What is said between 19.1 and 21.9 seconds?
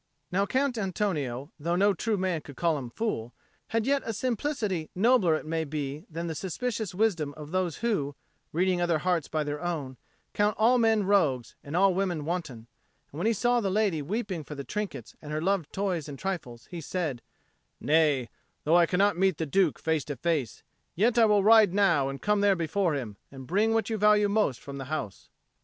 meet the Duke face to face, yet I will ride